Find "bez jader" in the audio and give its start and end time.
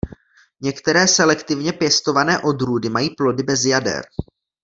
3.43-4.05